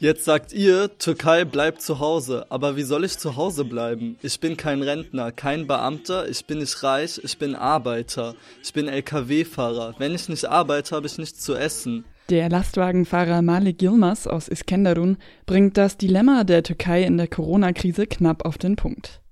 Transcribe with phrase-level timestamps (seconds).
[0.00, 2.46] Jetzt sagt ihr, Türkei bleibt zu Hause.
[2.50, 4.16] Aber wie soll ich zu Hause bleiben?
[4.22, 8.34] Ich bin kein Rentner, kein Beamter, ich bin nicht reich, ich bin Arbeiter.
[8.62, 9.94] Ich bin Lkw-Fahrer.
[9.98, 12.04] Wenn ich nicht arbeite, habe ich nichts zu essen.
[12.28, 15.16] Der Lastwagenfahrer Malik Yilmaz aus Iskenderun
[15.46, 19.22] bringt das Dilemma der Türkei in der Corona-Krise knapp auf den Punkt.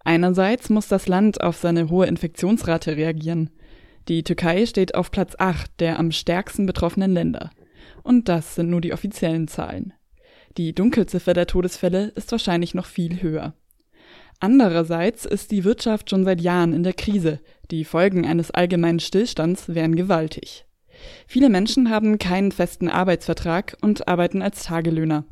[0.00, 3.50] Einerseits muss das Land auf seine hohe Infektionsrate reagieren.
[4.08, 7.50] Die Türkei steht auf Platz 8 der am stärksten betroffenen Länder.
[8.04, 9.92] Und das sind nur die offiziellen Zahlen.
[10.56, 13.54] Die Dunkelziffer der Todesfälle ist wahrscheinlich noch viel höher.
[14.38, 17.40] Andererseits ist die Wirtschaft schon seit Jahren in der Krise.
[17.70, 20.66] Die Folgen eines allgemeinen Stillstands wären gewaltig.
[21.26, 25.24] Viele Menschen haben keinen festen Arbeitsvertrag und arbeiten als Tagelöhner.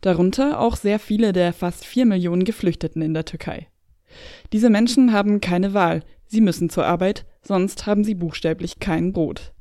[0.00, 3.66] Darunter auch sehr viele der fast vier Millionen Geflüchteten in der Türkei.
[4.52, 9.52] Diese Menschen haben keine Wahl, sie müssen zur Arbeit, sonst haben sie buchstäblich kein Brot.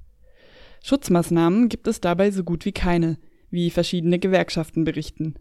[0.87, 3.17] Schutzmaßnahmen gibt es dabei so gut wie keine,
[3.49, 5.35] wie verschiedene Gewerkschaften berichten.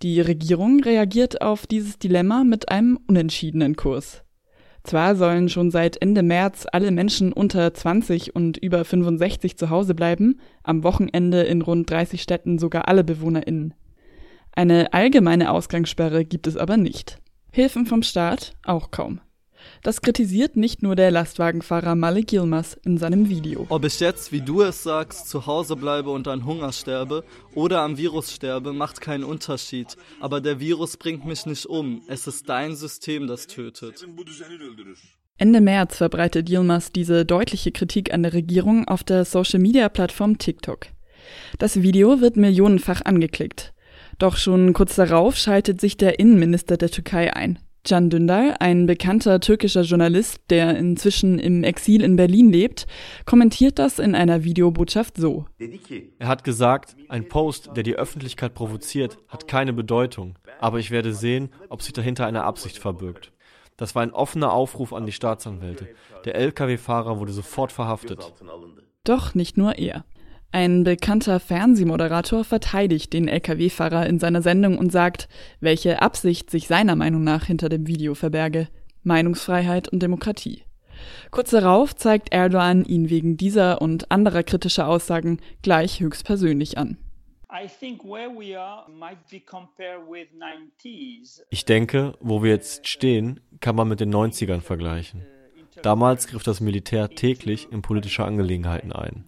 [0.00, 4.24] Die Regierung reagiert auf dieses Dilemma mit einem unentschiedenen Kurs.
[4.82, 9.94] Zwar sollen schon seit Ende März alle Menschen unter 20 und über 65 zu Hause
[9.94, 13.74] bleiben, am Wochenende in rund 30 Städten sogar alle BewohnerInnen.
[14.52, 17.18] Eine allgemeine Ausgangssperre gibt es aber nicht.
[17.50, 19.20] Hilfen vom Staat auch kaum.
[19.82, 23.66] Das kritisiert nicht nur der Lastwagenfahrer Malik Yilmaz in seinem Video.
[23.68, 27.80] Ob ich jetzt, wie du es sagst, zu Hause bleibe und an Hunger sterbe oder
[27.80, 29.96] am Virus sterbe, macht keinen Unterschied.
[30.20, 32.02] Aber der Virus bringt mich nicht um.
[32.08, 34.06] Es ist dein System, das tötet.
[35.38, 40.86] Ende März verbreitet Yilmaz diese deutliche Kritik an der Regierung auf der Social-Media-Plattform TikTok.
[41.58, 43.72] Das Video wird millionenfach angeklickt.
[44.18, 47.58] Doch schon kurz darauf schaltet sich der Innenminister der Türkei ein.
[47.84, 52.86] Can Dündar, ein bekannter türkischer Journalist, der inzwischen im Exil in Berlin lebt,
[53.26, 55.46] kommentiert das in einer Videobotschaft so.
[56.18, 61.12] Er hat gesagt, ein Post, der die Öffentlichkeit provoziert, hat keine Bedeutung, aber ich werde
[61.12, 63.32] sehen, ob sich dahinter eine Absicht verbirgt.
[63.76, 65.88] Das war ein offener Aufruf an die Staatsanwälte.
[66.24, 68.32] Der Lkw-Fahrer wurde sofort verhaftet.
[69.02, 70.04] Doch nicht nur er.
[70.54, 75.26] Ein bekannter Fernsehmoderator verteidigt den Lkw-Fahrer in seiner Sendung und sagt,
[75.60, 78.68] welche Absicht sich seiner Meinung nach hinter dem Video verberge.
[79.02, 80.64] Meinungsfreiheit und Demokratie.
[81.30, 86.98] Kurz darauf zeigt Erdogan ihn wegen dieser und anderer kritischer Aussagen gleich höchstpersönlich an.
[91.50, 95.26] Ich denke, wo wir jetzt stehen, kann man mit den 90ern vergleichen.
[95.82, 99.24] Damals griff das Militär täglich in politische Angelegenheiten ein.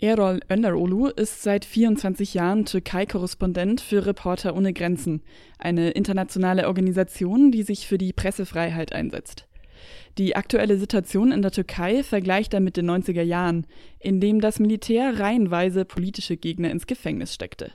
[0.00, 5.20] Erol Önderolu ist seit 24 Jahren Türkei-Korrespondent für Reporter ohne Grenzen,
[5.58, 9.46] eine internationale Organisation, die sich für die Pressefreiheit einsetzt.
[10.16, 13.66] Die aktuelle Situation in der Türkei vergleicht er mit den 90er Jahren,
[13.98, 17.72] in dem das Militär reihenweise politische Gegner ins Gefängnis steckte.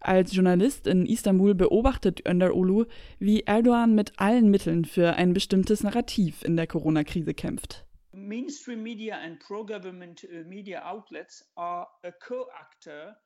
[0.00, 2.86] Als Journalist in Istanbul beobachtet Önderolu,
[3.20, 7.87] wie Erdogan mit allen Mitteln für ein bestimmtes Narrativ in der Corona-Krise kämpft
[8.26, 13.16] mainstream media and pro-government uh, media outlets are a co-actor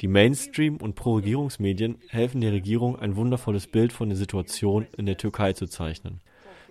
[0.00, 5.16] die Mainstream- und Pro-Regierungsmedien helfen der Regierung, ein wundervolles Bild von der Situation in der
[5.16, 6.20] Türkei zu zeichnen.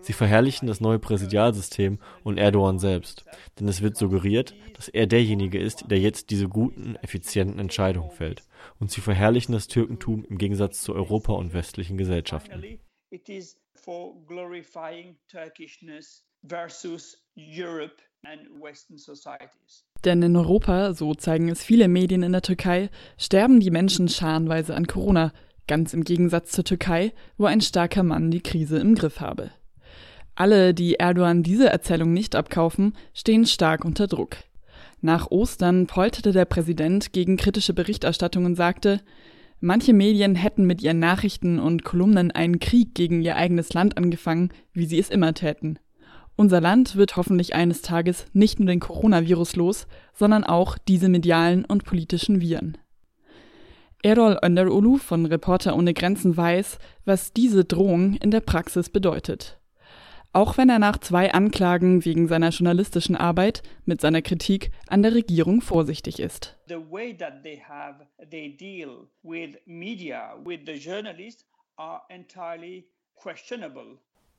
[0.02, 3.26] Sie verherrlichen das neue Präsidialsystem und Erdogan selbst,
[3.60, 8.44] denn es wird suggeriert, dass er derjenige ist, der jetzt diese guten, effizienten Entscheidungen fällt.
[8.80, 12.80] Und sie verherrlichen das Türkentum im Gegensatz zu Europa und westlichen Gesellschaften.
[13.12, 19.86] It is for glorifying Turkishness versus Europe and Western societies.
[20.04, 24.76] Denn in Europa, so zeigen es viele Medien in der Türkei, sterben die Menschen scharenweise
[24.76, 25.32] an Corona,
[25.68, 29.52] ganz im Gegensatz zur Türkei, wo ein starker Mann die Krise im Griff habe.
[30.36, 34.38] Alle, die Erdogan diese Erzählung nicht abkaufen, stehen stark unter Druck.
[35.00, 39.02] Nach Ostern polterte der Präsident gegen kritische Berichterstattung und sagte,
[39.60, 44.50] manche Medien hätten mit ihren Nachrichten und Kolumnen einen Krieg gegen ihr eigenes Land angefangen,
[44.74, 45.78] wie sie es immer täten.
[46.36, 51.64] Unser Land wird hoffentlich eines Tages nicht nur den Coronavirus los, sondern auch diese medialen
[51.64, 52.78] und politischen Viren.
[54.02, 59.60] Erol Önderolu von Reporter ohne Grenzen weiß, was diese Drohung in der Praxis bedeutet.
[60.34, 65.14] Auch wenn er nach zwei Anklagen wegen seiner journalistischen Arbeit mit seiner Kritik an der
[65.14, 66.58] Regierung vorsichtig ist.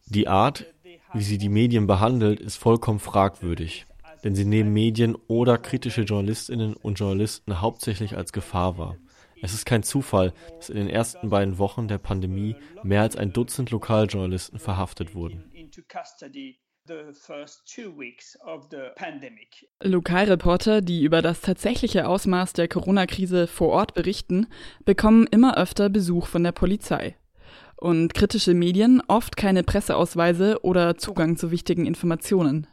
[0.07, 0.67] Die Art,
[1.15, 3.87] wie sie die Medien behandelt, ist vollkommen fragwürdig,
[4.23, 8.97] denn sie nehmen Medien oder kritische Journalistinnen und Journalisten hauptsächlich als Gefahr wahr.
[9.43, 13.33] Es ist kein Zufall, dass in den ersten beiden Wochen der Pandemie mehr als ein
[13.33, 15.51] Dutzend Lokaljournalisten verhaftet wurden.
[19.83, 24.47] Lokalreporter, die über das tatsächliche Ausmaß der Corona-Krise vor Ort berichten,
[24.85, 27.17] bekommen immer öfter Besuch von der Polizei.
[27.77, 32.67] Und kritische Medien oft keine Presseausweise oder Zugang zu wichtigen Informationen.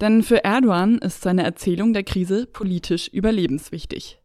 [0.00, 4.18] Denn für Erdogan ist seine Erzählung der Krise politisch überlebenswichtig.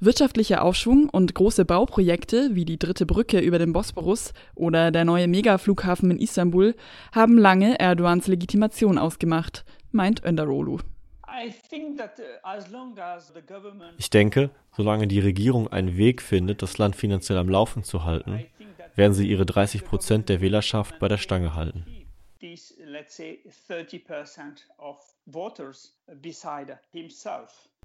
[0.00, 5.26] Wirtschaftlicher Aufschwung und große Bauprojekte wie die dritte Brücke über den Bosporus oder der neue
[5.26, 6.76] Megaflughafen in Istanbul
[7.12, 10.78] haben lange Erdogans Legitimation ausgemacht, meint Önderolu.
[11.26, 11.48] Uh,
[13.98, 18.44] ich denke, solange die Regierung einen Weg findet, das Land finanziell am Laufen zu halten,
[18.98, 21.86] werden sie ihre 30 Prozent der Wählerschaft bei der Stange halten.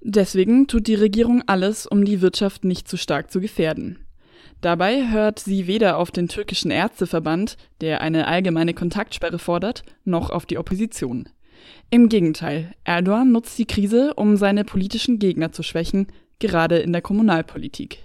[0.01, 4.06] Deswegen tut die Regierung alles, um die Wirtschaft nicht zu stark zu gefährden.
[4.62, 10.45] Dabei hört sie weder auf den türkischen Ärzteverband, der eine allgemeine Kontaktsperre fordert, noch auf
[10.45, 11.30] die Opposition.
[11.89, 16.07] Im Gegenteil, Erdogan nutzt die Krise, um seine politischen Gegner zu schwächen,
[16.39, 18.00] gerade in der Kommunalpolitik.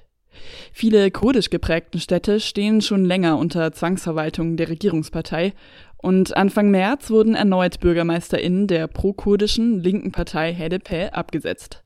[0.73, 5.53] Viele kurdisch geprägten Städte stehen schon länger unter Zwangsverwaltung der Regierungspartei
[5.97, 11.83] und Anfang März wurden erneut BürgermeisterInnen der pro-kurdischen linken Partei HDP abgesetzt.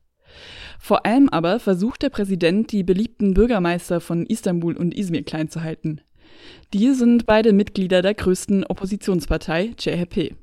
[0.79, 5.63] Vor allem aber versucht der Präsident, die beliebten Bürgermeister von Istanbul und Izmir klein zu
[5.63, 6.01] halten.
[6.73, 10.35] Die sind beide Mitglieder der größten Oppositionspartei CHP.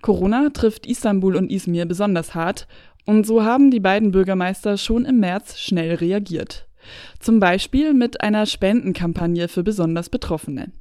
[0.00, 2.66] Corona trifft Istanbul und Izmir besonders hart
[3.04, 6.66] und so haben die beiden Bürgermeister schon im März schnell reagiert.
[7.18, 10.72] Zum Beispiel mit einer Spendenkampagne für besonders Betroffene.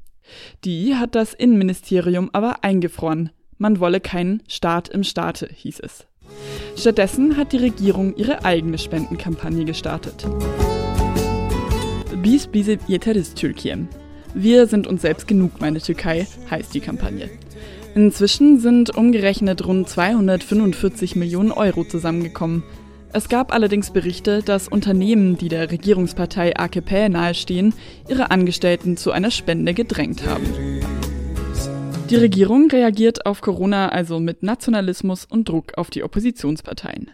[0.63, 3.31] Die hat das Innenministerium aber eingefroren.
[3.57, 6.05] Man wolle keinen Staat im Staate, hieß es.
[6.75, 10.25] Stattdessen hat die Regierung ihre eigene Spendenkampagne gestartet.
[12.21, 13.87] Bis bize yeteriz Türkien.
[14.33, 17.29] Wir sind uns selbst genug, meine Türkei, heißt die Kampagne.
[17.95, 22.63] Inzwischen sind umgerechnet rund 245 Millionen Euro zusammengekommen.
[23.13, 27.73] Es gab allerdings Berichte, dass Unternehmen, die der Regierungspartei AKP nahestehen,
[28.07, 30.45] ihre Angestellten zu einer Spende gedrängt haben.
[32.09, 37.11] Die Regierung reagiert auf Corona also mit Nationalismus und Druck auf die Oppositionsparteien.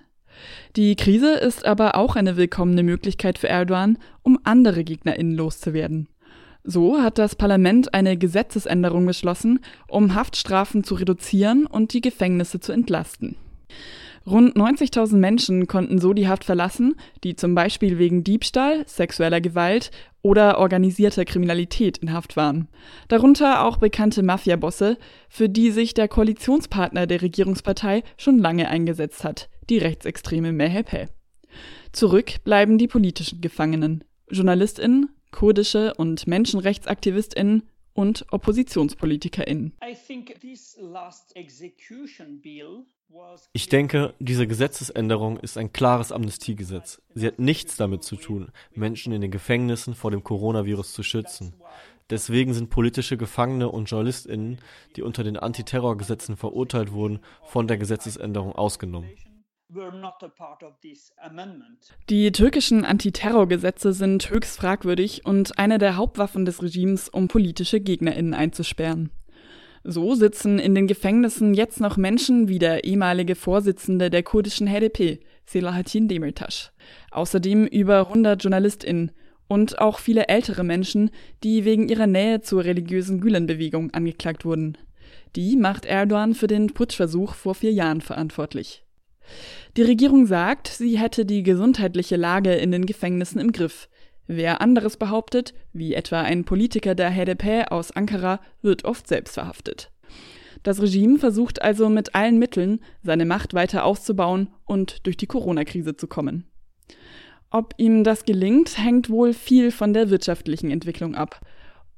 [0.75, 6.09] Die Krise ist aber auch eine willkommene Möglichkeit für Erdogan, um andere GegnerInnen loszuwerden.
[6.63, 12.71] So hat das Parlament eine Gesetzesänderung beschlossen, um Haftstrafen zu reduzieren und die Gefängnisse zu
[12.71, 13.35] entlasten.
[14.27, 19.89] Rund 90.000 Menschen konnten so die Haft verlassen, die zum Beispiel wegen Diebstahl, sexueller Gewalt
[20.21, 22.67] oder organisierter Kriminalität in Haft waren.
[23.07, 24.97] Darunter auch bekannte Mafiabosse,
[25.29, 31.07] für die sich der Koalitionspartner der Regierungspartei schon lange eingesetzt hat, die rechtsextreme MHP.
[31.93, 37.63] Zurück bleiben die politischen Gefangenen, JournalistInnen, kurdische und MenschenrechtsaktivistInnen
[37.97, 39.73] und OppositionspolitikerInnen.
[43.53, 47.01] Ich denke, diese Gesetzesänderung ist ein klares Amnestiegesetz.
[47.15, 51.55] Sie hat nichts damit zu tun, Menschen in den Gefängnissen vor dem Coronavirus zu schützen.
[52.11, 54.59] Deswegen sind politische Gefangene und JournalistInnen,
[54.95, 59.09] die unter den Antiterrorgesetzen verurteilt wurden, von der Gesetzesänderung ausgenommen.
[62.09, 68.33] Die türkischen Antiterrorgesetze sind höchst fragwürdig und eine der Hauptwaffen des Regimes, um politische GegnerInnen
[68.33, 69.11] einzusperren.
[69.83, 75.19] So sitzen in den Gefängnissen jetzt noch Menschen wie der ehemalige Vorsitzende der kurdischen HDP,
[75.45, 76.71] Selahattin Demirtas.
[77.11, 79.11] Außerdem über 100 JournalistInnen
[79.47, 81.09] und auch viele ältere Menschen,
[81.43, 84.77] die wegen ihrer Nähe zur religiösen Gülen-Bewegung angeklagt wurden.
[85.35, 88.86] Die macht Erdogan für den Putschversuch vor vier Jahren verantwortlich.
[89.75, 93.89] Die Regierung sagt, sie hätte die gesundheitliche Lage in den Gefängnissen im Griff.
[94.27, 99.91] Wer anderes behauptet, wie etwa ein Politiker der HDP aus Ankara, wird oft selbst verhaftet.
[100.63, 105.95] Das Regime versucht also mit allen Mitteln, seine Macht weiter auszubauen und durch die Corona-Krise
[105.95, 106.45] zu kommen.
[107.49, 111.39] Ob ihm das gelingt, hängt wohl viel von der wirtschaftlichen Entwicklung ab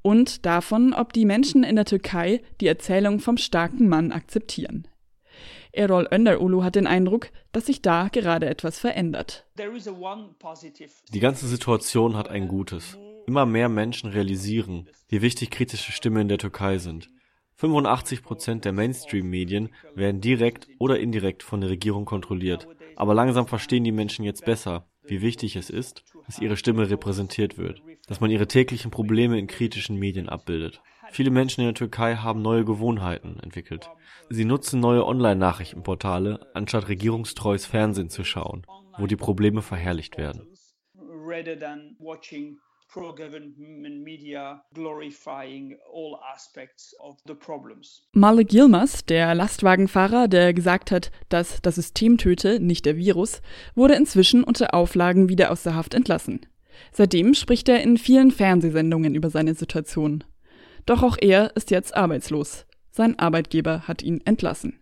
[0.02, 4.86] und davon, ob die Menschen in der Türkei die Erzählung vom starken Mann akzeptieren.
[5.72, 9.46] Erol Önderulu hat den Eindruck, dass sich da gerade etwas verändert.
[11.12, 12.98] Die ganze Situation hat ein Gutes.
[13.26, 17.10] Immer mehr Menschen realisieren, wie wichtig kritische Stimmen in der Türkei sind.
[17.56, 22.66] 85 Prozent der Mainstream-Medien werden direkt oder indirekt von der Regierung kontrolliert.
[22.96, 27.58] Aber langsam verstehen die Menschen jetzt besser, wie wichtig es ist, dass ihre Stimme repräsentiert
[27.58, 30.82] wird, dass man ihre täglichen Probleme in kritischen Medien abbildet.
[31.12, 33.88] Viele Menschen in der Türkei haben neue Gewohnheiten entwickelt.
[34.28, 38.66] Sie nutzen neue Online-Nachrichtenportale, anstatt regierungstreues Fernsehen zu schauen,
[38.98, 40.42] wo die Probleme verherrlicht werden.
[48.10, 53.40] Malik Yilmaz, der Lastwagenfahrer, der gesagt hat, dass das System töte, nicht der Virus,
[53.76, 56.40] wurde inzwischen unter Auflagen wieder aus der Haft entlassen.
[56.92, 60.24] Seitdem spricht er in vielen Fernsehsendungen über seine Situation.
[60.86, 62.66] Doch auch er ist jetzt arbeitslos.
[62.90, 64.80] Sein Arbeitgeber hat ihn entlassen.